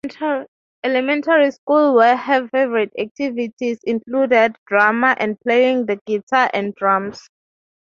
[0.83, 7.29] Elementary School, where her favorite activities included drama and playing the guitar and drums.